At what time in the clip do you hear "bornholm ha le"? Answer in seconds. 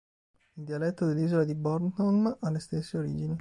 1.53-2.57